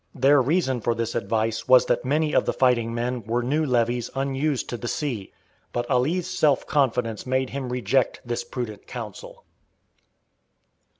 [0.15, 4.09] Their reason for this advice was that many of the fighting men were new levies
[4.15, 5.31] unused to the sea.
[5.73, 9.43] But Ali's self confidence made him reject this prudent counsel.